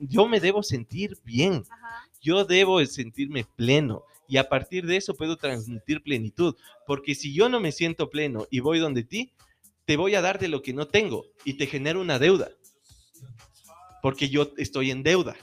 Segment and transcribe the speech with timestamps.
[0.00, 2.08] yo me debo sentir bien, Ajá.
[2.20, 7.48] yo debo sentirme pleno y a partir de eso puedo transmitir plenitud, porque si yo
[7.48, 9.32] no me siento pleno y voy donde ti,
[9.84, 12.50] te voy a dar de lo que no tengo y te genero una deuda,
[14.02, 15.36] porque yo estoy en deuda,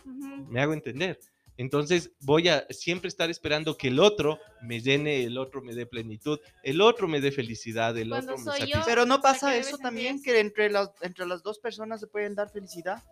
[0.50, 1.20] me hago entender.
[1.58, 5.86] Entonces voy a siempre estar esperando que el otro me llene, el otro me dé
[5.86, 8.86] plenitud, el otro me dé felicidad, el Cuando otro me satisfaga.
[8.86, 12.50] Pero no pasa eso también, que entre las, entre las dos personas se pueden dar
[12.50, 13.04] felicidad.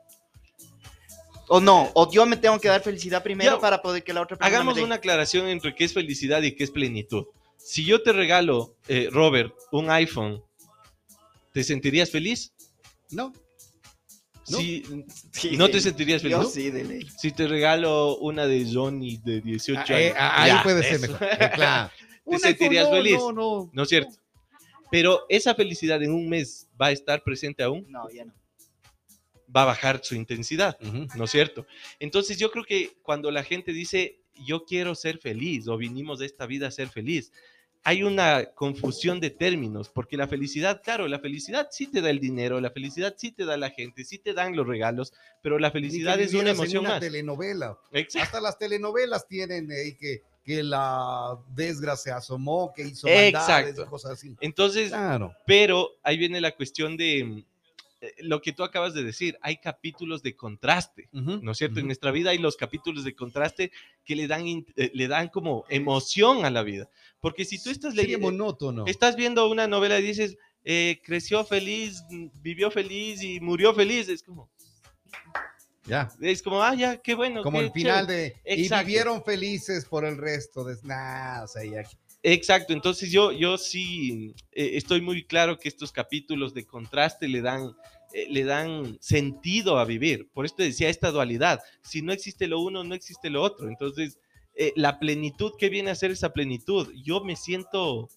[1.50, 4.38] O no, o yo me tengo que dar felicidad primero para poder que la otra
[4.38, 4.86] persona Hagamos me dé.
[4.86, 7.26] una aclaración entre qué es felicidad y qué es plenitud.
[7.58, 10.42] Si yo te regalo, eh, Robert, un iPhone,
[11.52, 12.54] ¿te sentirías feliz?
[13.12, 13.34] No.
[14.50, 14.58] No.
[14.58, 14.84] Si,
[15.32, 16.38] Sí, ¿No te sentirías feliz?
[16.38, 16.50] Yo ¿no?
[16.50, 17.08] sí, de ley.
[17.18, 20.16] Si te regalo una de Johnny de 18 Ah, eh, años.
[20.20, 21.24] ah, ahí ya, puede ser mejor.
[21.24, 21.90] eh, claro.
[21.98, 23.18] ¿Te Un iPhone, sentirías no, feliz?
[23.18, 23.70] No, no.
[23.74, 24.12] ¿No es cierto?
[24.92, 28.34] Pero esa felicidad en un mes va a estar presente aún, No, ya no.
[29.56, 30.78] Va a bajar su intensidad.
[31.16, 31.66] ¿no es cierto?
[32.00, 36.26] Entonces yo creo que cuando la gente dice, yo quiero ser feliz o vinimos de
[36.26, 37.32] esta vida a ser feliz,
[37.84, 42.20] hay una confusión de términos, porque la felicidad, claro, la felicidad sí te da el
[42.20, 45.72] dinero, la felicidad sí te da la gente, sí te dan los regalos, pero la
[45.72, 47.00] felicidad es una vivieras en emoción una más.
[47.00, 47.78] telenovela.
[47.94, 48.26] Exacto.
[48.26, 53.86] Hasta las telenovelas tienen eh, que, que la desgracia asomó, que hizo maldades Exacto.
[53.90, 54.36] cosas así.
[54.42, 55.34] Entonces, Claro.
[55.46, 57.46] pero ahí viene la cuestión de
[58.20, 61.10] lo que tú acabas de decir, hay capítulos de contraste.
[61.12, 61.80] ¿no es cierto?
[61.80, 61.88] En ujú.
[61.88, 63.72] nuestra vida hay los capítulos de contraste
[64.06, 66.90] que le dan, eh, le dan como emoción a la vida.
[67.20, 68.86] Porque si tú estás leyendo, monótono.
[68.88, 74.08] estás viendo una novela y dices, eh, creció feliz, mm, vivió feliz y murió feliz,
[74.08, 74.50] es como,
[75.86, 76.10] Ya.
[76.22, 77.42] es como, ah, ya, qué bueno.
[77.42, 78.36] Como qué el final chévere".
[78.46, 78.56] de.
[78.64, 80.78] Y vivieron felices por el resto de.
[80.84, 81.84] Nah, o sea, ya.
[82.22, 87.42] Exacto, entonces yo, yo sí eh, estoy muy claro que estos capítulos de contraste le
[87.42, 87.72] dan,
[88.14, 90.28] eh, le dan sentido a vivir.
[90.34, 91.62] Por esto decía esta dualidad.
[91.82, 93.70] Si no existe lo uno, no existe lo otro.
[93.70, 94.20] Entonces,
[94.54, 96.92] eh, la plenitud, ¿qué viene a ser esa plenitud?
[97.06, 98.10] Yo me siento,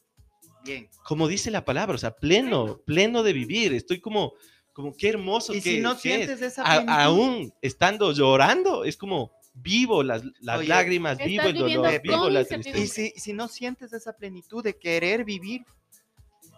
[0.64, 0.88] Bien.
[1.04, 3.72] como dice la palabra, o sea, pleno, pleno de vivir.
[3.72, 4.32] Estoy como,
[4.72, 6.52] como qué hermoso Y que si no sientes es.
[6.54, 11.54] esa A- plenitud, aún estando llorando, es como vivo las, las Oye, lágrimas, vivo el
[11.54, 12.78] dolor, vivo la tristeza.
[12.78, 15.62] y si, si no sientes esa plenitud de querer vivir,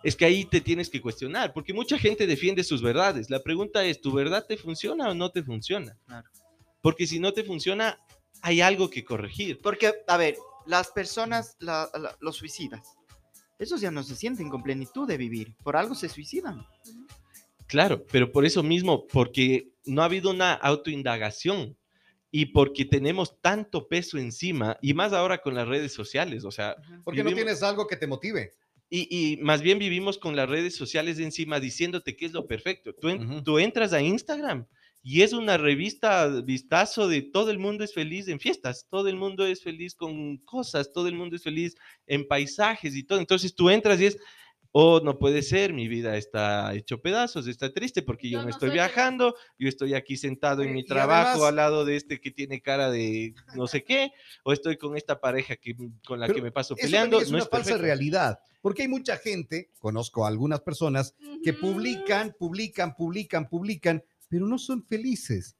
[0.02, 3.30] es que ahí te tienes que cuestionar, porque mucha gente defiende sus verdades.
[3.30, 5.96] La pregunta es, ¿tu verdad te funciona o no te funciona?
[6.06, 6.28] Claro.
[6.82, 7.98] Porque si no te funciona,
[8.42, 9.60] hay algo que corregir.
[9.62, 12.96] porque, a ver, las personas, la- la- los suicidas,
[13.58, 16.66] esos ya no se sienten con plenitud de vivir, por algo se suicidan.
[17.66, 21.76] Claro, pero por eso mismo, porque no ha habido una autoindagación
[22.36, 26.74] y porque tenemos tanto peso encima, y más ahora con las redes sociales, o sea,
[27.04, 28.54] Porque no vivimos- tienes algo que te motive.
[28.90, 32.92] Y, y más bien vivimos con las redes sociales encima diciéndote qué es lo perfecto.
[32.92, 34.66] Tú, en- tú entras a Instagram
[35.00, 39.14] y es una revista vistazo de todo el mundo es feliz en fiestas, todo el
[39.16, 41.76] mundo es feliz con cosas, todo el mundo es feliz
[42.08, 43.20] en paisajes y todo.
[43.20, 44.18] Entonces tú entras y es,
[44.76, 48.50] oh, no puede ser, mi vida está hecho pedazos, está triste porque yo, Yo no
[48.50, 48.82] estoy feliz.
[48.82, 52.32] viajando, yo estoy aquí sentado en Eh, mi trabajo además- al lado de este que
[52.32, 54.10] tiene cara de no sé qué,
[54.42, 57.18] o estoy con esta pareja que, con la Pero que me paso Eso peleando.
[57.18, 57.82] también es no una es falsa perfecto.
[57.86, 58.38] realidad.
[58.60, 61.14] Porque hay mucha gente, conozco a algunas personas,
[61.44, 65.54] que publican, publican, publican, publican, pero no son felices.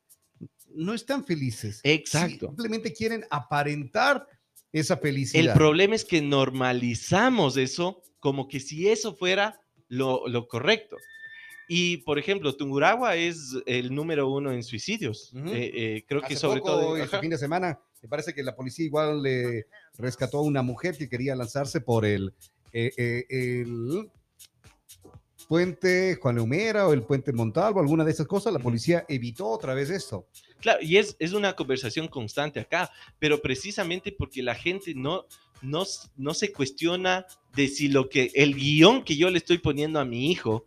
[0.75, 1.81] No están felices.
[1.84, 2.46] Exacto.
[2.48, 4.26] Simplemente quieren aparentar
[4.72, 5.54] esa El felicidad.
[5.54, 10.97] problema es que normalizamos eso como que si eso fuera lo, lo correcto.
[11.69, 15.31] Y, por ejemplo, Tungurahua es el número uno en suicidios.
[15.35, 15.49] Ujú.
[15.49, 16.97] Eh, eh, creo que Hace sobre poco, todo...
[16.97, 19.67] este fin de semana, me parece que la policía igual le
[19.99, 22.33] rescató a una mujer que quería lanzarse por el,
[22.73, 24.11] eh, eh, el
[25.49, 28.53] puente Juan Humera o el puente Montalvo, alguna de esas cosas.
[28.53, 30.27] La policía evitó otra vez esto.
[30.60, 35.27] Claro, y es, es una conversación constante acá, pero precisamente porque la gente no,
[35.62, 35.84] no,
[36.16, 40.05] no se cuestiona de si lo que el guion que yo le estoy poniendo a
[40.05, 40.66] mi hijo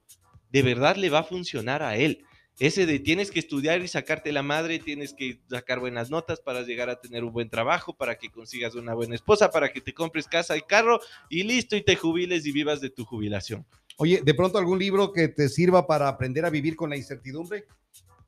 [0.51, 2.23] de verdad le va a funcionar a él.
[2.59, 6.63] Ese de tienes que estudiar y sacarte la madre, tienes que sacar buenas notas para
[6.63, 9.93] llegar a tener un buen trabajo, para que consigas una buena esposa, para que te
[9.93, 13.63] compres casa y carro y listo y te jubiles y vivas de tu jubilación.
[13.97, 17.65] Oye, ¿de pronto algún libro que te sirva para aprender a vivir con la incertidumbre?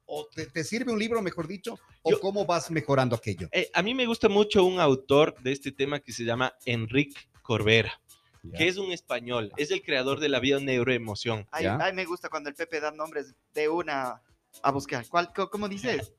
[0.05, 1.77] ¿O te, te sirve un libro, mejor dicho?
[2.01, 3.47] ¿O Yo- cómo vas mejorando aquello?
[3.51, 7.21] Eh, a mí me gusta mucho un autor de este tema que se llama Enrique
[7.43, 8.01] Corbera,
[8.57, 11.45] que es un español, es el creador de la bio-neuroemoción.
[11.51, 11.77] Ay, Ya.
[11.79, 14.19] ay, me gusta cuando el Pepe da nombres de una
[14.63, 15.05] a buscar.
[15.07, 16.11] ¿Cuál, co- ¿Cómo dices?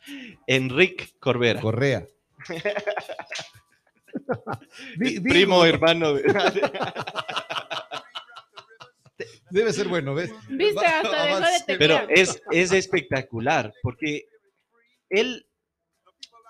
[0.48, 1.60] Enrique Corbera.
[1.60, 2.08] Correa.
[5.22, 6.14] Primo hermano.
[9.54, 10.32] de- Debe ser bueno, ¿ves?
[10.48, 12.06] Viste, hasta dejó de teclear.
[12.06, 14.26] Pero es, es espectacular porque
[15.08, 15.46] él,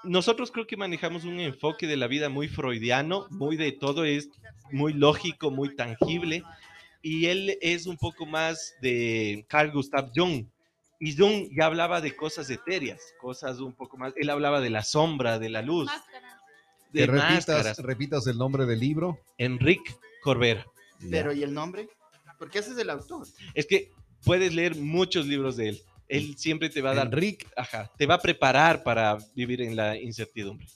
[0.02, 4.28] nosotros creo que manejamos un enfoque de la vida muy freudiano, muy de todo es
[4.72, 6.42] muy lógico, muy tangible,
[7.02, 10.46] y él es un poco más de Carl Gustav Jung.
[11.00, 14.82] Y Jung ya hablaba de cosas etéreas, cosas un poco más, él hablaba de la
[14.82, 16.40] sombra, de la luz, Máscara.
[16.92, 17.78] Que de repitas, máscaras.
[17.80, 19.18] repitas el nombre del libro.
[19.36, 20.64] Enrique Corbera.
[21.10, 21.88] Pero ¿y el nombre?
[22.38, 23.26] Porque ese es el autor.
[23.54, 23.90] Es que
[24.24, 25.82] puedes leer muchos libros de él.
[26.08, 27.46] Él siempre te va a dar, Enrique.
[27.56, 30.66] ajá, te va a preparar para vivir en la incertidumbre.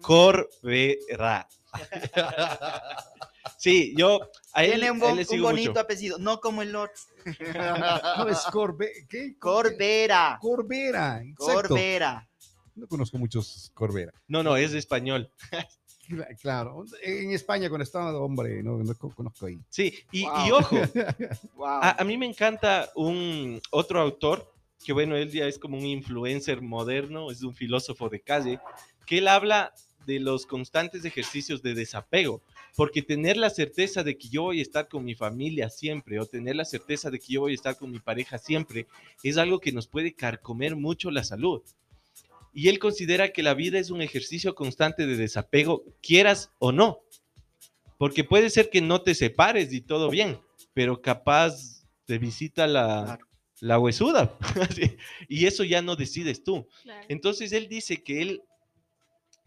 [0.00, 1.48] Corbera.
[3.56, 4.20] Sí, yo
[4.52, 5.80] a él, Tiene un, él bonito mucho.
[5.80, 6.94] apellido, no como el otro.
[8.18, 9.36] No, es Corbe ¿qué?
[9.38, 10.38] Corbera.
[10.40, 11.22] Corbera.
[11.22, 11.68] Exacto.
[11.68, 12.28] Corbera.
[12.76, 14.12] No conozco muchos Corbera.
[14.28, 15.30] No, no, es de español.
[16.08, 16.84] Cla- Claro.
[17.02, 19.58] En España, cuando estaba, hombre, no, no co- conozco ahí.
[19.68, 20.58] Sí, y, y Wow.
[20.60, 20.76] ojo,
[21.54, 21.66] Wow.
[21.66, 24.50] a, a mí me encanta un otro autor,
[24.84, 28.58] que bueno, él ya es como un influencer moderno, es un filósofo de calle,
[29.06, 29.72] que él habla
[30.06, 32.40] de los constantes ejercicios de desapego,
[32.76, 36.24] porque tener la certeza de que yo voy a estar con mi familia siempre, o
[36.24, 38.86] tener la certeza de que yo voy a estar con mi pareja siempre,
[39.22, 41.60] es algo que nos puede carcomer mucho la salud.
[42.52, 47.00] Y él considera que la vida es un ejercicio constante de desapego, quieras o no.
[47.98, 50.40] Porque puede ser que no te separes y todo bien,
[50.72, 53.26] pero capaz te visita la, Claro.
[53.60, 54.38] la huesuda.
[55.28, 56.66] Y eso ya no decides tú.
[56.82, 57.06] Claro.
[57.08, 58.42] Entonces él dice que él,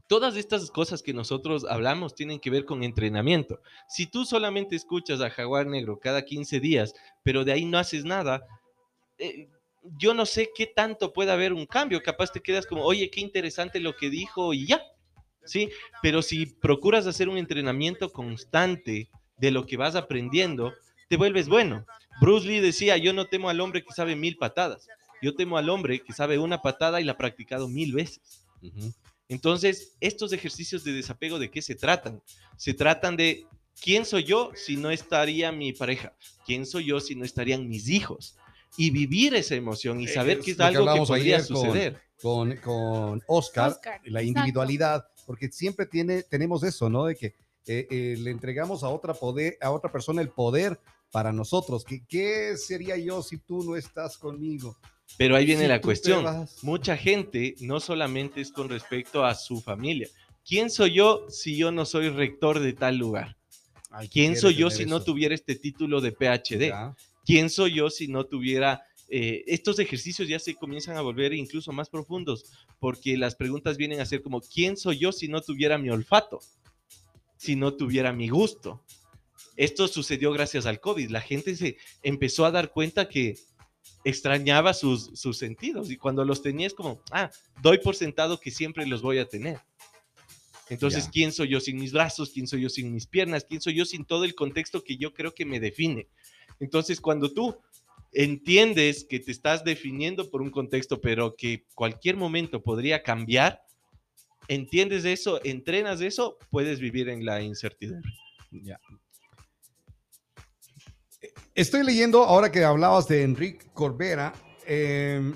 [0.08, 3.62] todas estas cosas que nosotros hablamos tienen que ver con entrenamiento.
[3.88, 6.94] Si tú solamente escuchas a Jaguar Negro cada 15 días,
[7.24, 8.46] pero de ahí no haces nada,
[9.18, 9.48] eh,
[9.98, 12.02] yo no sé qué tanto puede haber un cambio.
[12.02, 14.82] Capaz te quedas como, oye, qué interesante lo que dijo y ya.
[15.44, 15.70] Sí,
[16.02, 20.74] pero si procuras hacer un entrenamiento constante de lo que vas aprendiendo,
[21.10, 21.86] te vuelves bueno.
[22.20, 24.88] Bruce Lee decía, yo no temo al hombre que sabe mil patadas,
[25.22, 28.46] yo temo al hombre que sabe una patada y la ha practicado mil veces.
[29.28, 32.22] Entonces, estos ejercicios de desapego, ¿de qué se tratan?
[32.58, 33.46] Se tratan de
[33.82, 36.14] quién soy yo si no estaría mi pareja,
[36.46, 38.38] quién soy yo si no estarían mis hijos.
[38.78, 41.38] Y vivir esa emoción y Eh, saber es que es que algo que hablábamos podría
[41.38, 42.02] ayer suceder.
[42.22, 44.28] Con, con Oscar, Oscar, la exacto.
[44.28, 47.06] individualidad, porque siempre tiene, tenemos eso, ¿no?
[47.06, 47.36] De que
[47.68, 50.80] eh, eh, le entregamos a otra, poder, a otra persona el poder
[51.12, 51.84] para nosotros.
[51.84, 54.78] ¿Qué, ¿Qué sería yo si tú no estás conmigo?
[55.18, 56.48] Pero ahí viene Si la cuestión.
[56.62, 60.08] Mucha gente no solamente es con respecto a su familia.
[60.48, 63.38] ¿Quién soy yo si yo no soy rector de tal lugar?
[63.90, 66.70] Ay, ¿Quién soy yo si no tuviera este título de PhD?
[66.70, 66.96] Ya.
[67.26, 68.82] ¿Quién soy yo si no tuviera...
[69.10, 72.46] eh, estos ejercicios ya se comienzan a volver incluso más profundos,
[72.80, 76.40] porque las preguntas vienen a ser como, ¿quién soy yo si no tuviera mi olfato?
[77.38, 78.84] Si no tuviera mi gusto.
[79.58, 81.10] Esto sucedió gracias al COVID.
[81.10, 83.38] La gente se empezó a dar cuenta que
[84.04, 87.30] extrañaba sus, sus sentidos y cuando los tenía es como, ah,
[87.62, 89.60] doy por sentado que siempre los voy a tener.
[90.70, 91.12] Entonces, Ya.
[91.12, 92.30] ¿quién soy yo sin mis brazos?
[92.30, 93.44] ¿Quién soy yo sin mis piernas?
[93.44, 96.08] ¿Quién soy yo sin todo el contexto que yo creo que me define?
[96.62, 97.58] Entonces, cuando tú
[98.14, 103.62] entiendes que te estás definiendo por un contexto, pero que cualquier momento podría cambiar,
[104.48, 108.12] entiendes eso, entrenas eso, puedes vivir en la incertidumbre.
[108.52, 108.80] Ya.
[111.56, 114.34] Estoy leyendo, ahora que hablabas de Enrique Corbera,
[114.68, 115.34] eh,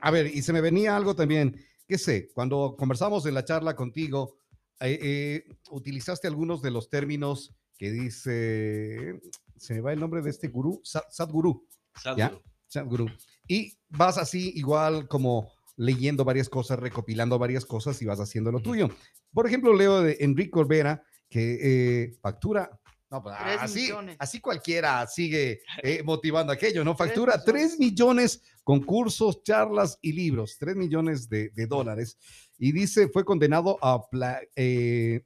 [0.00, 1.56] a ver, y se me venía algo también,
[1.86, 4.36] qué sé, cuando conversamos en la charla contigo,
[4.80, 9.20] eh, eh, utilizaste algunos de los términos que dice,
[9.56, 11.66] se me va el nombre de este gurú, Sa- Sadhguru,
[11.96, 12.42] Sadhguru.
[12.66, 13.06] Sadhguru,
[13.46, 18.60] y vas así igual como leyendo varias cosas, recopilando varias cosas y vas haciendo lo
[18.60, 18.88] tuyo.
[19.32, 21.58] Por ejemplo, leo de Enrique Corbera que
[22.04, 22.70] eh, factura,
[23.10, 23.86] no, pues, así,
[24.18, 26.96] así cualquiera sigue eh, motivando aquello, ¿no?
[26.96, 27.44] Factura millones.
[27.76, 32.18] 3 millones con cursos, charlas y libros, 3 millones de, de dólares.
[32.58, 35.22] Y dice, fue condenado a, pla- eh,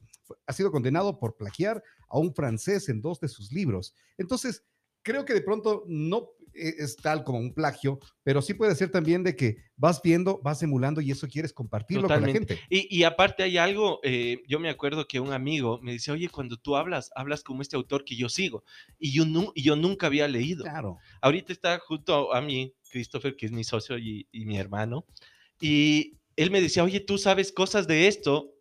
[0.46, 3.94] ha sido condenado por plagiar a un francés en dos de sus libros.
[4.16, 4.64] Entonces,
[5.02, 8.90] creo que de pronto no eh, es tal como un plagio, pero sí puede ser
[8.90, 12.58] también de que vas viendo, vas emulando y eso quieres compartirlo con la gente.
[12.68, 16.28] Y, y aparte hay algo, eh, yo me acuerdo que un amigo me dice, oye,
[16.28, 18.64] cuando tú hablas, hablas como este autor que yo sigo.
[18.98, 20.64] Y yo, nu- y yo nunca había leído.
[20.64, 20.98] Claro.
[21.20, 25.06] Ahorita está junto a mí, Christopher, que es mi socio y, y mi hermano.
[25.60, 28.54] Y él me decía, oye, tú sabes cosas de esto.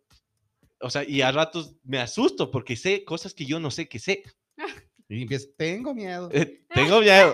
[0.80, 3.98] O sea, y a ratos me asusto porque sé cosas que yo no sé que
[3.98, 4.22] sé.
[5.10, 6.28] Y empieza, tengo miedo.
[6.32, 7.32] Eh, tengo miedo.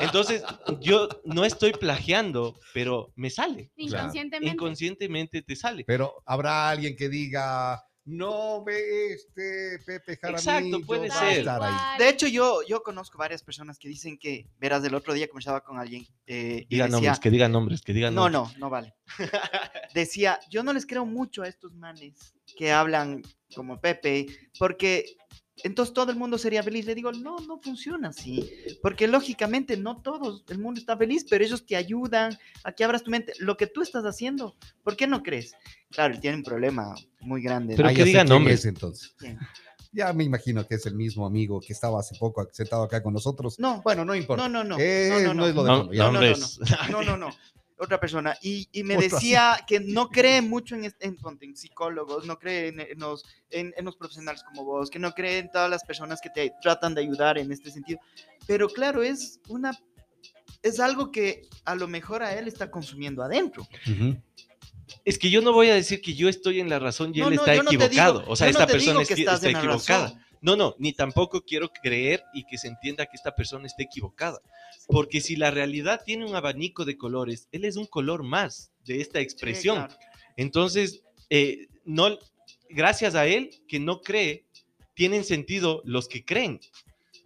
[0.00, 0.44] Entonces,
[0.80, 3.72] yo no estoy plagiando, pero me sale.
[3.74, 4.54] Inconscientemente.
[4.54, 5.82] Inconscientemente te sale.
[5.84, 10.38] Pero habrá alguien que diga, no ve este Pepe Jaramillo.
[10.38, 11.38] Exacto, puede va a ser.
[11.40, 11.74] estar ahí.
[11.74, 11.98] Igual.
[11.98, 15.62] De hecho, yo, yo conozco varias personas que dicen que, verás, el otro día conversaba
[15.62, 18.58] con alguien eh, y Diga decía, nombres, que digan nombres, que digan no, nombres.
[18.58, 18.94] no, no vale.
[19.94, 23.22] Decía, yo no les creo mucho a estos manes que hablan
[23.54, 24.26] como Pepe,
[24.58, 25.04] porque
[25.64, 26.86] entonces todo el mundo sería feliz.
[26.86, 28.48] Le digo, no, no funciona así,
[28.82, 33.02] porque lógicamente no todos, el mundo está feliz, pero ellos te ayudan a que abras
[33.02, 33.32] tu mente.
[33.38, 35.54] Lo que tú estás haciendo, ¿por qué no crees?
[35.90, 37.74] Claro, él tiene un problema muy grande.
[37.76, 38.60] Pero Ah, que ya sé diga quién nombres.
[38.60, 39.14] es, entonces.
[39.18, 39.38] ¿Quién?
[39.90, 43.14] Ya me imagino que es el mismo amigo que estaba hace poco sentado acá con
[43.14, 43.58] nosotros.
[43.58, 44.46] No, Bueno, no importa.
[44.46, 46.36] no, no, no, Eh, no, no, no es lo de No, no, no, no.
[46.90, 47.28] No, no, no.
[47.80, 48.36] Otra persona.
[48.42, 49.26] Y, y me Otro así.
[49.28, 53.24] decía que no cree mucho en, en, en psicólogos, no cree en, en los,
[53.80, 57.02] los profesionales como vos, que no cree en todas las personas que te tratan de
[57.02, 58.00] ayudar en este sentido.
[58.46, 59.78] Pero claro, es una...
[60.62, 63.62] Es algo que a lo mejor a él está consumiendo adentro.
[63.86, 64.16] Ujú.
[65.04, 67.28] Es que yo no voy a decir que yo estoy en la razón y No,
[67.28, 68.24] él no, está no te digo- equivocado.
[68.26, 70.06] o sea, esta persona es está equivocada.
[70.06, 70.24] razón.
[70.40, 74.40] No, no, ni tampoco quiero creer y que se entienda que esta persona esté equivocada.
[74.86, 79.00] Porque si la realidad tiene un abanico de colores, él es un color más de
[79.00, 79.76] esta Sí, expresión.
[79.76, 79.94] claro.
[80.36, 82.18] Entonces, eh, no,
[82.70, 84.46] gracias a él que no cree,
[84.94, 86.60] tienen sentido los que creen.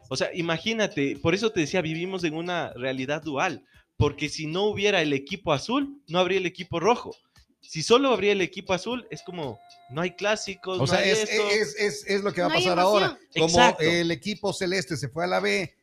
[0.08, 3.64] O sea, imagínate, por eso te decía, vivimos en una realidad dual,
[3.96, 7.14] porque si no hubiera el equipo azul, no habría el equipo rojo.
[7.62, 9.58] Si solo habría el equipo azul, es como,
[9.90, 11.48] no hay clásicos, O no sea, hay es, esto.
[11.50, 13.18] es, es, es lo que va No a pasar ahora.
[13.34, 13.82] Como Exacto.
[13.84, 15.74] el equipo celeste se fue a la B,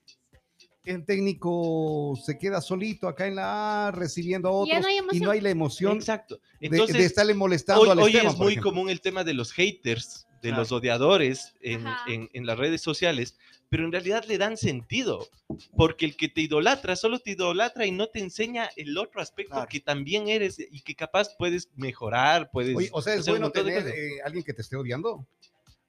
[0.84, 5.32] el técnico se queda solito acá en la A recibiendo a otros no y no
[5.32, 6.40] hay la emoción Exacto.
[6.60, 8.72] de- Entonces, de, estarle molestando hoy, al hoy Esteban, es muy ejemplo.
[8.72, 10.62] común el tema de los haters, de Claro.
[10.64, 13.38] los odiadores en, en- en las redes sociales,
[13.70, 15.28] pero en realidad le dan sentido,
[15.76, 19.54] porque el que te idolatra solo te idolatra y no te enseña el otro aspecto
[19.56, 19.68] Claro.
[19.70, 22.76] que también eres y que capaz puedes mejorar, puedes...
[22.76, 25.28] Oye, o sea, es bueno tener eh, alguien que te esté odiando.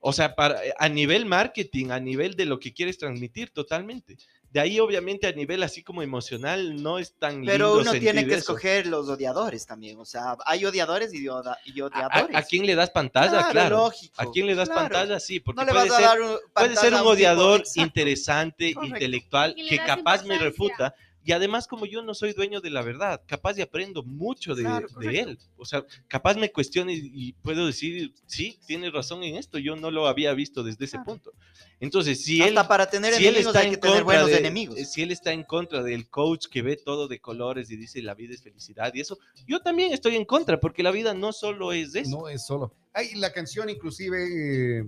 [0.02, 4.16] O sea, para, a nivel marketing, a nivel de lo que quieres transmitir, totalmente.
[4.52, 8.26] De ahí, obviamente, a nivel así como emocional, no es tan Pero lindo uno tiene
[8.26, 8.52] que eso.
[8.52, 9.97] escoger los odiadores también.
[10.00, 12.35] O sea, hay odiadores y, oda- y ¿A, odiadores.
[12.35, 13.30] a- a quién le das pantalla?
[13.30, 13.76] Claro, Claro.
[13.76, 14.80] lógico, ¿A quién le das claro.
[14.88, 15.21] pantalla?
[15.21, 17.62] Sí, porque No le puede vas a ser dar un- puede ser a un odiador
[17.76, 18.97] interesante, Correcto.
[18.97, 20.95] intelectual, que capaz me refuta.
[21.22, 24.62] Y además, como yo no soy dueño de la verdad, capaz y aprendo mucho de,
[24.62, 25.38] Claro, de él.
[25.56, 29.76] O sea, capaz me cuestione y, y puedo decir, sí, tiene razón en esto, yo
[29.76, 31.04] no lo había visto desde ese Claro.
[31.04, 31.32] punto.
[31.78, 34.38] Entonces, si él, Hasta para tener si él enemigos está hay que tener buenos de-
[34.38, 34.76] enemigos.
[34.78, 38.02] eh, si él está en contra del coach que ve todo de colores y dice
[38.02, 41.32] la vida es felicidad y eso, yo también estoy en contra, porque la vida no
[41.32, 42.10] solo es eso.
[42.18, 42.74] No es solo.
[42.92, 44.85] Ay, la canción inclusive, eh,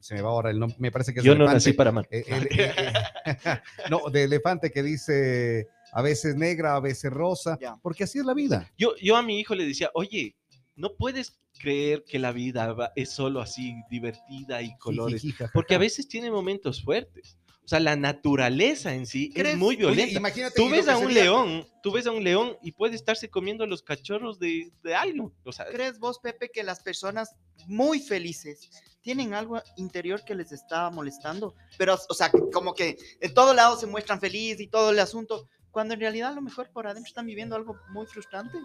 [0.00, 1.54] se me va ahora el nombre, me parece que es yo no Elefante.
[1.56, 2.08] nací para amar.
[2.10, 2.92] Eh, el- eh, eh,
[3.90, 7.76] no, de elefante que dice a veces negra, a veces rosa, Ya.
[7.82, 8.70] porque así es la vida.
[8.78, 10.36] Yo, yo a mi hijo le decía, oye,
[10.76, 16.06] no puedes creer que la vida es solo así divertida y colores, porque a veces
[16.08, 17.36] tiene momentos fuertes.
[17.70, 20.18] O sea, la naturaleza en sí es muy Oye, violenta.
[20.18, 22.96] imagínate Tú ves a que un sería- león, tú ves a un león y puede
[22.96, 25.32] estarse comiendo los cachorros de, de algo.
[25.44, 27.36] O sea, ¿Crees vos, Pepe, que las personas
[27.68, 28.68] muy felices
[29.02, 31.54] tienen algo interior que les está molestando?
[31.78, 35.48] Pero, o sea, como que en todo lado se muestran felices y todo el asunto,
[35.70, 38.58] cuando en realidad a lo mejor por adentro están viviendo algo muy frustrante.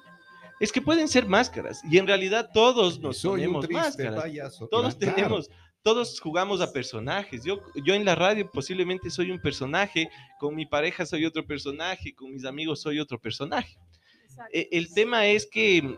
[0.60, 4.22] es que pueden ser máscaras y en realidad todos nos Soy ponemos máscaras.
[4.22, 4.68] payaso.
[4.68, 5.14] Todos Claro.
[5.16, 5.50] tenemos,
[5.86, 7.44] todos jugamos a personajes.
[7.44, 12.16] Yo, yo en la radio posiblemente soy un personaje, con mi pareja soy otro personaje,
[12.16, 13.78] con mis amigos soy otro personaje.
[14.24, 14.50] Exacto.
[14.52, 15.96] E- El tema es que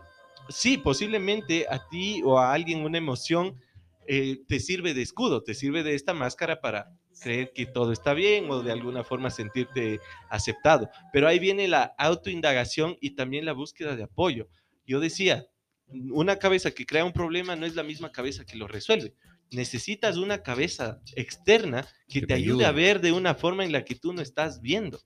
[0.50, 3.58] sí, posiblemente a ti o a alguien una emoción
[4.06, 6.92] eh, te sirve de escudo, te sirve de esta máscara para
[7.22, 10.90] creer que todo está bien o de alguna forma sentirte aceptado.
[11.14, 14.48] Pero ahí viene la autoindagación y también la búsqueda de apoyo.
[14.86, 15.46] Yo decía,
[16.10, 19.14] una cabeza que crea un problema no es la misma cabeza que lo resuelve.
[19.50, 23.84] Necesitas una cabeza externa que, Que te ayude a ver de una forma en la
[23.84, 25.00] que tú no estás viendo.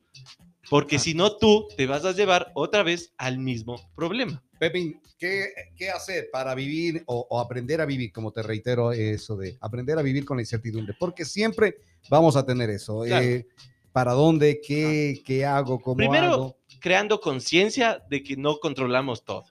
[0.70, 4.42] Porque si no, tú te vas a llevar otra vez al mismo problema.
[4.58, 8.12] Pepín, ¿qué, qué hacer para vivir o, o aprender a vivir?
[8.12, 12.46] Como te reitero, eso de aprender a vivir con la incertidumbre, porque siempre vamos a
[12.46, 13.02] tener eso.
[13.02, 13.24] Claro.
[13.24, 13.46] eh,
[13.92, 14.60] ¿Para dónde?
[14.60, 15.80] ¿Qué, qué hago?
[15.80, 16.58] ¿Cómo Primero, hago?
[16.80, 19.44] creando conciencia de que no controlamos todo,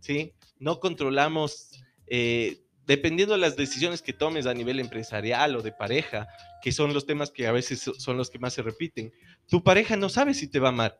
[0.00, 0.32] ¿sí?
[0.58, 1.70] No controlamos,
[2.06, 2.58] eh,
[2.88, 6.26] dependiendo de las decisiones que tomes a nivel empresarial o de pareja,
[6.62, 9.12] que son los temas que a veces so- son los que más se repiten.
[9.46, 10.98] Tu pareja no sabe si te va a amar.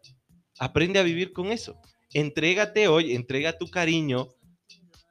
[0.60, 1.80] Aprende a vivir con eso.
[2.12, 4.28] Entrégate hoy, entrega tu cariño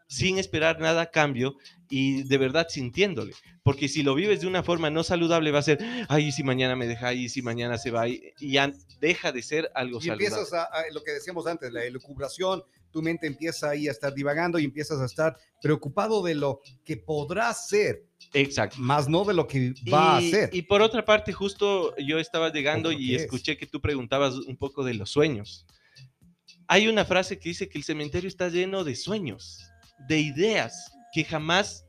[0.08, 1.56] sin esperar nada a cambio
[1.90, 3.34] y de verdad sintiéndole.
[3.64, 5.80] Porque si lo vives de una forma no saludable va a ser,
[6.10, 9.32] ay, ¿y si mañana me deja, y si mañana se va, y y ya deja
[9.32, 10.26] de ser algo Y saludable.
[10.28, 14.14] empiezas a, a lo que decíamos antes, la elucubración, tu mente empieza ahí a estar
[14.14, 18.78] divagando y empiezas a estar preocupado de lo que podrá ser, Exacto.
[18.80, 20.50] más no de lo que va y, a ser.
[20.54, 23.24] y por otra parte, justo yo estaba llegando ¿O lo y es?
[23.24, 25.66] escuché que tú preguntabas un poco de los sueños.
[26.68, 29.60] Hay una frase que dice que el cementerio está lleno de sueños,
[30.08, 31.86] de ideas que jamás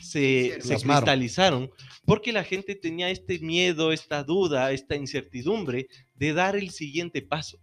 [0.00, 1.70] se, se cristalizaron,
[2.04, 7.58] porque la gente tenía este miedo, esta duda, esta incertidumbre de dar el siguiente paso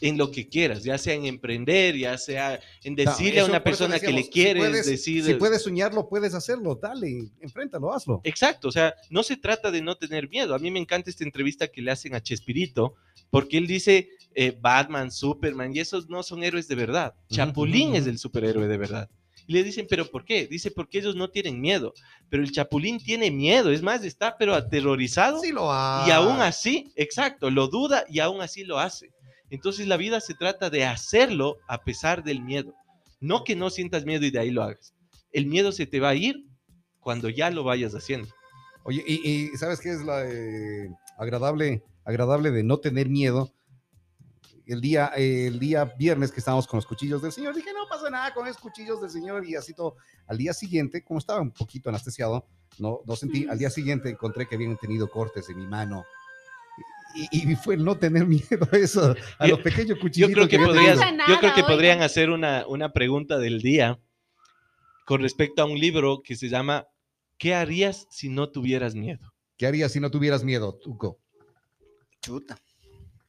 [0.00, 4.00] en lo que quieras, ya sea en emprender, ya sea en decirle a una persona
[4.00, 5.24] que le decíamos, si quieres puedes- decir...
[5.24, 8.20] Si puedes soñarlo, puedes hacerlo, dale, enfréntalo, hazlo.
[8.24, 10.56] Exacto, o sea, no se trata de no tener miedo.
[10.56, 12.94] A mí me encanta esta entrevista que le hacen a Chespirito,
[13.30, 17.14] porque él dice eh, Batman, Superman, y esos no son héroes de verdad.
[17.30, 19.08] Chapulín es el superhéroe de verdad.
[19.46, 20.46] Y le dicen, ¿pero por qué?
[20.46, 21.94] Dice, porque ellos no tienen miedo.
[22.28, 25.40] Pero el Chapulín tiene miedo, es más, está pero aterrorizado.
[25.40, 25.64] Sí lo
[26.06, 29.10] Y aún así, exacto, lo duda y aún así lo hace.
[29.50, 32.74] Entonces la vida se trata de hacerlo a pesar del miedo.
[33.20, 34.94] No que no sientas miedo y de ahí lo hagas.
[35.32, 36.44] El miedo se te va a ir
[37.00, 38.28] cuando ya lo vayas haciendo.
[38.84, 43.52] Oye, y, y ¿sabes qué es la eh, agradable, agradable de no tener miedo?
[44.72, 47.86] El día, eh, el día viernes que estábamos con los cuchillos del Señor, dije, no
[47.88, 49.96] pasa nada con esos cuchillos del Señor y así todo.
[50.26, 52.46] Al día siguiente, como estaba un poquito anestesiado,
[52.78, 56.04] no, no sentí, al día siguiente encontré que habían tenido cortes en mi mano.
[57.14, 60.34] Y, y fue el no tener miedo a eso, a Yo- los pequeños Yo cuchillitos
[60.34, 60.98] creo que, había podrías,
[61.28, 63.98] yo creo que podrían hacer una, una pregunta del día
[65.04, 66.86] con respecto a un libro que se llama
[67.36, 69.34] ¿Qué harías si no tuvieras miedo?
[69.58, 71.18] ¿Qué harías si no tuvieras miedo, Tuco?
[72.22, 72.56] Chuta.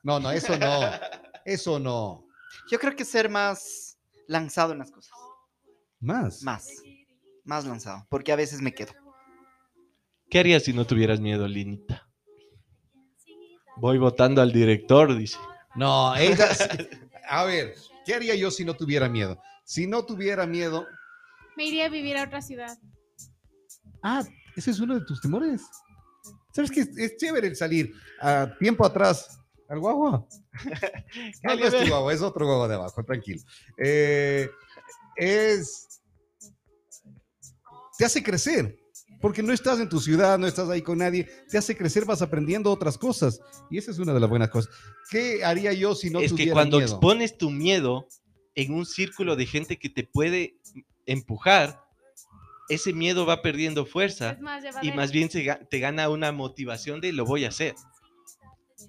[0.04, 0.80] No, no, eso no.
[1.46, 2.26] Eso no.
[2.70, 3.98] Yo creo que ser más
[4.28, 5.18] lanzado en las cosas.
[6.00, 6.44] Más.
[6.44, 6.68] Más.
[7.44, 8.06] Más lanzado.
[8.10, 8.94] Porque a veces me quedo.
[10.30, 12.08] ¿Qué harías si no tuvieras miedo, Linita?
[13.78, 15.38] Voy votando al director, dice.
[15.76, 16.50] No, ella.
[17.30, 19.42] A ver, ¿qué haría yo si no tuviera miedo?
[19.66, 20.86] Si no tuviera miedo.
[21.56, 22.78] Me iría a vivir a otra ciudad.
[24.02, 24.24] Ah,
[24.56, 25.62] ese es uno de tus temores.
[26.52, 26.82] ¿Sabes qué?
[26.82, 29.43] Es, es chévere el salir a tiempo atrás
[29.74, 30.28] al guagua.
[31.44, 33.42] No, no es tu guagua, es otro guagua de abajo, tranquilo.
[33.78, 34.50] Eh,
[35.16, 36.02] es.
[37.98, 38.80] Te hace crecer.
[39.22, 42.22] Porque no estás en tu ciudad, no estás ahí con nadie, te hace crecer, vas
[42.22, 43.40] aprendiendo otras cosas.
[43.70, 44.74] Y esa es una de las buenas cosas.
[45.10, 46.92] ¿Qué haría yo si no es que tuviera cuando miedo?
[46.92, 48.08] expones tu miedo
[48.56, 50.58] en un círculo de gente que te puede
[51.06, 51.82] empujar,
[52.68, 57.00] ese miedo va perdiendo fuerza Es más y más bien se te gana una motivación
[57.00, 57.76] de lo voy a hacer.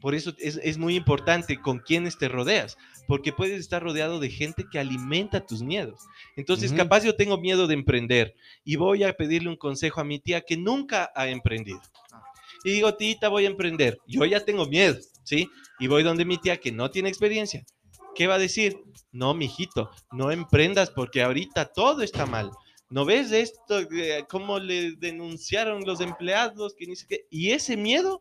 [0.05, 2.77] Por eso es, es muy importante con quiénes te rodeas,
[3.09, 5.99] porque puedes estar rodeado de gente que alimenta tus miedos.
[6.37, 8.35] Entonces, capaz yo tengo miedo de emprender
[8.67, 11.81] y voy a pedirle un consejo a mi tía que nunca ha emprendido.
[12.65, 13.99] Y digo, tita, voy a emprender.
[14.07, 15.49] Yo ya tengo miedo, ¿sí?
[15.79, 17.65] Y voy donde mi tía que no tiene experiencia.
[18.15, 18.77] ¿Qué va a decir?
[19.11, 22.51] No, mijito, no emprendas porque ahorita todo está mal.
[22.91, 23.81] ¿No ves esto?
[23.81, 26.75] eh, ¿Cómo le denunciaron los empleados?
[26.75, 26.95] Que ni?
[27.31, 28.21] Y ese miedo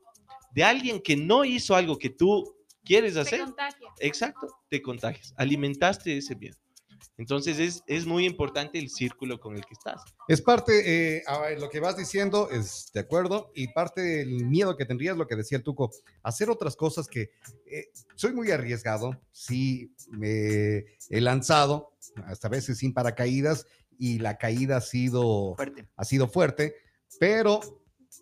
[0.53, 3.87] de alguien que no hizo algo que tú quieres Te hacer, contagia.
[3.99, 5.33] exacto, te contagias.
[5.37, 6.57] Alimentaste ese miedo.
[7.17, 10.01] Entonces es, es muy importante el círculo con el que estás.
[10.27, 14.45] Es parte, eh, a ver, lo que vas diciendo es de acuerdo, y parte del
[14.45, 15.91] miedo que tendrías, lo que decía el Tuco,
[16.23, 17.29] hacer otras cosas que
[17.67, 21.93] eh, soy muy arriesgado, sí, me he lanzado,
[22.25, 23.67] hasta veces sin paracaídas,
[23.99, 25.87] y la caída ha sido, Fuerte.
[25.95, 26.75] ha sido fuerte,
[27.19, 27.59] pero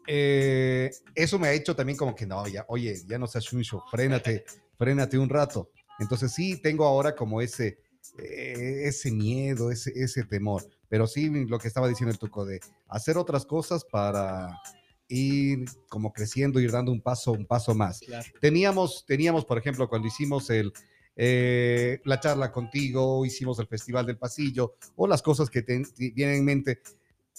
[0.07, 3.83] eh, eso me ha hecho también como que no, ya, oye, ya no seas chuncho,
[3.89, 4.45] frénate,
[4.77, 5.69] frénate un rato.
[5.99, 7.79] Entonces sí, tengo ahora como ese,
[8.17, 12.59] eh, ese miedo, ese, ese temor, pero sí lo que estaba diciendo el Tuco de
[12.87, 14.59] hacer otras cosas para
[15.07, 17.99] ir como creciendo, ir dando un paso, un paso más.
[18.39, 20.71] Teníamos, teníamos, por ejemplo, cuando hicimos el,
[21.15, 26.11] eh, la charla contigo, hicimos el Festival del Pasillo, o las cosas que te, te
[26.11, 26.81] vienen en mente,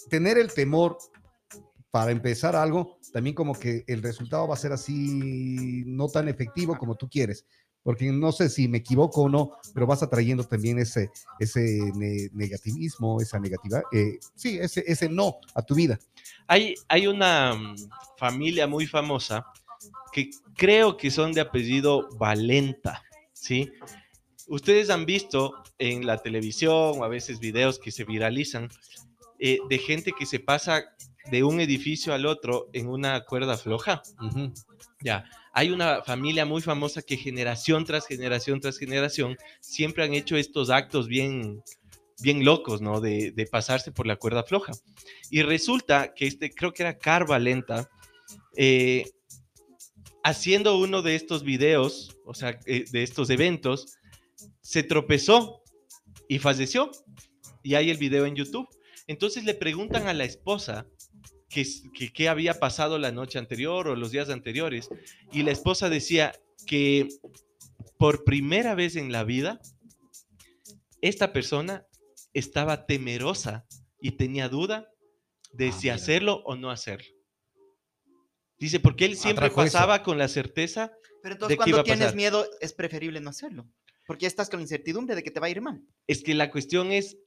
[0.09, 0.97] tener el temor
[1.93, 6.75] para empezar algo, también como que el resultado va a ser así, no tan efectivo
[6.75, 7.45] como tú quieres.
[7.83, 11.61] Porque no sé si me equivoco o no, pero vas atrayendo también ese, ese
[11.93, 15.99] ne- negativismo, esa negativa, eh, sí, ese, ese no a tu vida.
[16.47, 17.75] Hay, hay una mm,
[18.17, 19.45] familia muy famosa
[20.11, 23.03] que creo que son de apellido Valenta,
[23.33, 23.71] ¿sí?
[24.47, 28.69] Ustedes han visto en la televisión o a veces videos que se viralizan
[29.37, 30.85] eh, de gente que se pasa
[31.31, 34.01] de un edificio al otro en una cuerda floja.
[35.01, 40.35] Ya, hay una familia muy famosa que generación tras generación tras generación siempre han hecho
[40.35, 41.61] estos actos bien,
[42.21, 43.01] bien locos, ¿no?
[43.01, 44.73] De, de pasarse por la cuerda floja.
[45.29, 47.89] Y resulta que este, creo que era Carvalenta,
[48.55, 49.11] eh,
[50.23, 53.97] haciendo uno de estos videos, o sea, eh, de estos eventos,
[54.61, 55.61] se tropezó
[56.27, 56.91] y falleció.
[57.61, 58.67] Y hay el video en YouTube.
[59.07, 60.87] Entonces le preguntan a la esposa
[61.53, 64.89] que, s- que qué había pasado la noche anterior o los días anteriores.
[65.31, 66.33] Y la esposa decía
[66.65, 67.07] que
[67.97, 69.61] por primera vez en la vida,
[71.01, 71.85] esta persona
[72.33, 73.65] estaba temerosa
[73.99, 74.89] y tenía duda
[75.51, 75.95] de Ah, si mira.
[75.95, 77.07] hacerlo o no hacerlo.
[78.57, 79.73] Dice, porque él siempre Atrajo eso.
[79.73, 82.15] pasaba con la certeza Pero ¿De entonces qué iba cuando a tienes pasar?
[82.15, 83.67] miedo es preferible no hacerlo.
[84.07, 85.81] Porque ya estás con la incertidumbre de que te va a ir mal.
[86.07, 87.17] es que la cuestión es,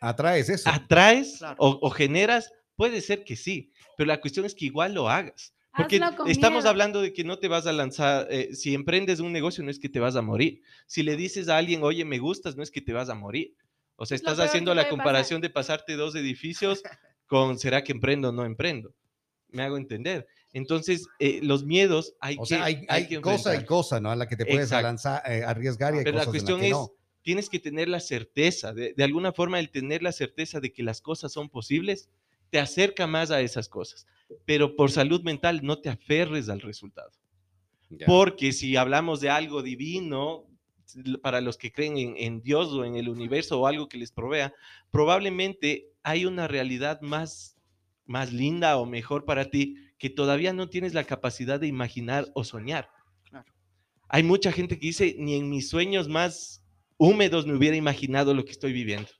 [0.00, 0.68] Atraes eso.
[0.68, 1.56] ¿atraes Claro.
[1.58, 2.50] o, o generas?
[2.76, 5.54] Puede ser que sí, pero la cuestión es que igual lo hagas.
[5.76, 6.70] Porque estamos miedo.
[6.70, 9.80] hablando de que no te vas a lanzar, eh, si emprendes un negocio no es
[9.80, 10.62] que te vas a morir.
[10.86, 13.56] Si le dices a alguien, oye, me gustas, no es que te vas a morir.
[13.96, 14.90] O sea, Es estás haciendo la puede pasar.
[14.90, 16.82] comparación de pasarte dos edificios
[17.26, 18.94] con, ¿será que emprendo o no emprendo?
[19.48, 20.26] Me hago entender.
[20.52, 22.46] Entonces, eh, los miedos hay o que...
[22.46, 24.10] sea, hay, hay que cosa y cosa, ¿no?
[24.12, 26.60] A la que te puedes lanzar, eh, arriesgar y hay Pero la cosas en cuestión
[26.60, 26.92] que es, no.
[27.22, 30.84] tienes que tener la certeza, de, de alguna forma el tener la certeza de que
[30.84, 32.08] las cosas son posibles,
[32.54, 34.06] te acerca más a esas cosas.
[34.44, 37.10] Pero por salud mental no te aferres al resultado.
[37.90, 38.06] Ya.
[38.06, 40.46] Porque si hablamos de algo divino,
[41.20, 44.12] para los que creen en, en Dios o en el universo o algo que les
[44.12, 44.54] provea,
[44.92, 47.58] probablemente hay una realidad más,
[48.06, 52.44] más linda o mejor para ti que todavía no tienes la capacidad de imaginar o
[52.44, 52.88] soñar.
[53.24, 53.52] Claro.
[54.08, 56.64] Hay mucha gente que dice, ni en mis sueños más
[56.98, 59.10] húmedos me hubiera imaginado lo que estoy viviendo.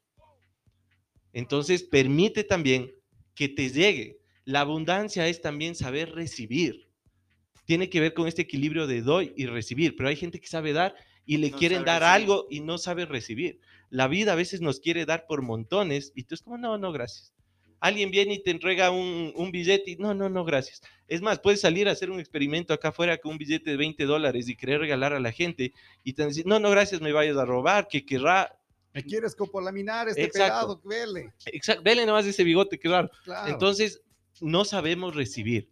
[1.32, 2.92] Entonces, permite también
[3.34, 4.20] que te llegue.
[4.44, 6.88] La abundancia es también saber recibir.
[7.64, 10.72] Tiene que ver con este equilibrio de doy y recibir, pero hay gente que sabe
[10.72, 10.94] dar
[11.26, 12.22] y le No quieren dar recibir.
[12.22, 13.60] algo y no sabe recibir.
[13.90, 16.92] La vida a veces nos quiere dar por montones y tú es como, no, no,
[16.92, 17.32] gracias.
[17.80, 20.82] Alguien viene y te entrega un, un billete y no, no, no, gracias.
[21.06, 24.04] Es más, puedes salir a hacer un experimento acá afuera con un billete de 20
[24.04, 27.36] dólares y querer regalar a la gente y te decir, no, no, gracias, me vayas
[27.36, 28.58] a robar, que querrá.
[28.94, 30.80] ¿Me quieres copolaminar este Exacto.
[30.80, 30.80] pelado?
[30.84, 31.32] Vele.
[31.46, 33.10] Exacto, vele nomás ese bigote, qué raro.
[33.24, 33.52] Claro.
[33.52, 34.00] Entonces,
[34.40, 35.68] no sabemos recibir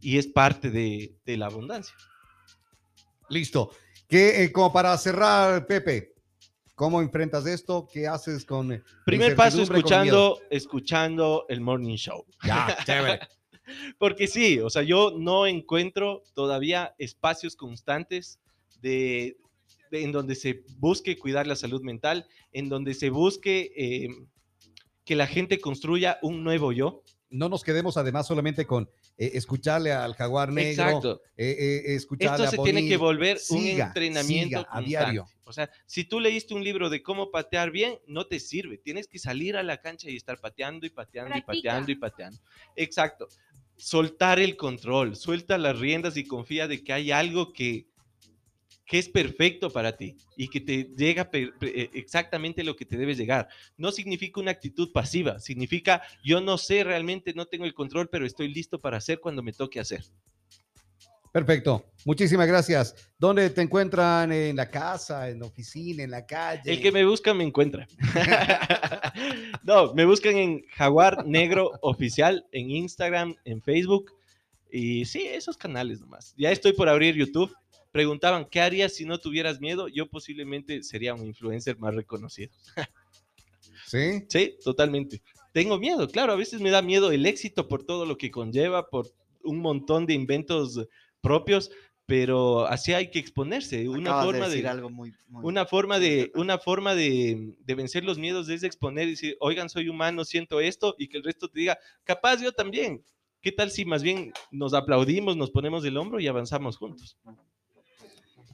[0.00, 1.94] y es parte de, de la abundancia.
[3.28, 3.70] Listo.
[4.08, 6.14] Que eh, como para cerrar, Pepe,
[6.74, 7.86] ¿cómo enfrentas esto?
[7.90, 12.24] ¿Qué haces con Primer paso, escuchando, escuchando el morning show.
[12.42, 13.20] Ya, chévere.
[13.98, 18.38] Porque sí, o sea, yo no encuentro todavía espacios constantes
[18.80, 19.36] de-
[19.90, 24.08] en donde se busque cuidar la salud mental, en donde se busque eh,
[25.04, 27.02] que la gente construya un nuevo yo.
[27.30, 31.22] No nos quedemos además solamente con eh, escucharle al jaguar negro, Exacto.
[31.36, 35.26] eh, eh, escucharle Esto a se tiene que volver un Siga, entrenamiento siga a diario.
[35.44, 38.78] O sea, si tú leíste un libro de cómo patear bien, no te sirve.
[38.78, 41.68] Tienes que salir a la cancha y estar pateando y pateando y Practica.
[41.70, 42.38] pateando y pateando.
[42.76, 43.28] Exacto.
[43.76, 47.88] Soltar el control, suelta las riendas y confía de que hay algo que,
[48.86, 53.14] que es perfecto para ti y que te llega eh, exactamente lo que te debe
[53.14, 53.48] llegar.
[53.76, 58.26] No significa una actitud pasiva, significa yo no sé realmente, no tengo el control, pero
[58.26, 60.04] estoy listo para hacer cuando me toque hacer.
[61.34, 61.84] Perfecto.
[62.04, 62.94] Muchísimas gracias.
[63.18, 64.30] ¿Dónde te encuentran?
[64.30, 66.70] ¿En la casa, en la oficina, en la calle?
[66.70, 67.88] El que me busca me encuentra.
[69.64, 74.12] no, me buscan en Jaguar Negro Oficial, en Instagram, en Facebook.
[74.70, 76.34] Y sí, esos canales nomás.
[76.36, 77.52] Ya estoy por abrir YouTube.
[77.94, 79.86] Preguntaban, ¿qué harías si no tuvieras miedo?
[79.86, 82.50] Yo posiblemente sería un influencer más reconocido.
[83.86, 84.24] ¿Sí?
[84.28, 85.22] Sí, totalmente.
[85.52, 88.90] Tengo miedo, claro, a veces me da miedo el éxito por todo lo que conlleva,
[88.90, 89.06] por
[89.44, 90.88] un montón de inventos
[91.20, 91.70] propios,
[92.04, 93.88] pero así hay que exponerse.
[93.88, 97.54] Una Acabas forma de decir de, algo muy, muy- una forma de, una forma de,
[97.60, 101.18] de vencer los miedos es exponer y decir, oigan, soy humano, siento esto, y que
[101.18, 103.04] el resto te diga, capaz yo también.
[103.40, 107.16] ¿Qué tal si más bien nos aplaudimos, nos ponemos el hombro y avanzamos juntos?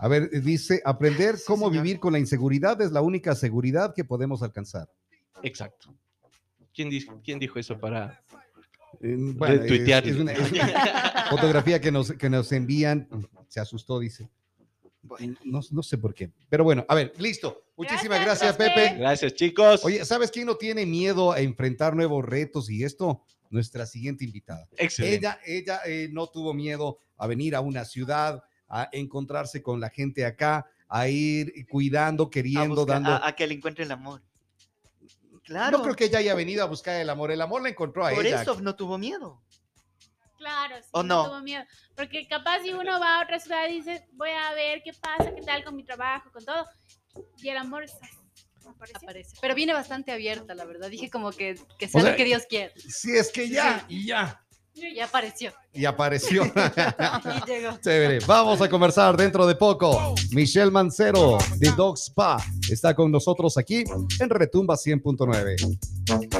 [0.03, 1.83] A ver, dice, aprender Sí, cómo señor.
[1.85, 4.89] vivir con la inseguridad es la única seguridad que podemos alcanzar.
[5.43, 5.95] Exacto.
[6.75, 8.23] ¿Quién, di- quién dijo eso para
[9.03, 10.07] Eh, bueno, es- retuitear?
[10.09, 13.07] es una- es una fotografía que nos, que nos envían.
[13.49, 14.29] Se asustó, dice.
[15.03, 16.31] Bueno, No, no sé por qué.
[16.49, 17.65] Pero bueno, a ver, listo.
[17.77, 18.99] Muchísimas gracias, Gracias, Pepe.
[18.99, 19.85] Gracias, chicos.
[19.85, 23.23] Oye, ¿sabes quién no tiene miedo a enfrentar nuevos retos y esto?
[23.49, 24.69] Nuestra siguiente invitada.
[24.77, 25.17] Excelente.
[25.17, 29.91] Ella, ella eh, no tuvo miedo a venir a una ciudad, a encontrarse con la
[29.91, 33.13] gente acá, a ir cuidando, a, queriendo, buscar- dando.
[33.13, 34.23] a- a que le encuentre el amor.
[35.45, 37.33] Claro, No creo que ella haya venido a buscar el amor.
[37.33, 38.43] El amor la encontró a por ella.
[38.43, 39.43] eso no tuvo miedo.
[40.39, 41.29] Claro, sí, ¿O no no?
[41.29, 41.65] tuvo miedo.
[41.97, 45.35] Porque capaz si uno va a otra ciudad y dice, voy a ver qué pasa,
[45.35, 46.65] qué tal con mi trabajo, con todo.
[47.39, 47.85] Y el amor
[48.65, 48.99] apareció.
[49.09, 49.37] aparece.
[49.41, 50.89] Pero viene bastante abierta, la verdad.
[50.89, 52.73] Dije como que, que sea sea, lo que Dios quiere.
[52.79, 54.47] Si es que ya, y ya.
[54.75, 55.53] Y apareció.
[55.73, 56.45] y apareció.
[56.55, 57.77] Y llegó.
[57.83, 58.19] Chévere.
[58.27, 60.15] Vamos a conversar dentro de poco.
[60.33, 62.37] Michelle Mancero de Dog Spa
[62.71, 63.85] está con nosotros aquí
[64.21, 66.31] en Retumba 100.9.